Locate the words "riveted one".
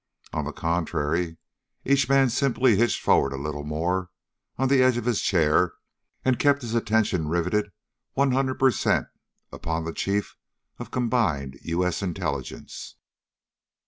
7.27-8.31